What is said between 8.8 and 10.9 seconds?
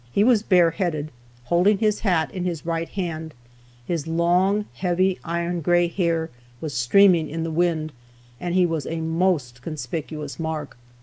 a most conspicuous mark.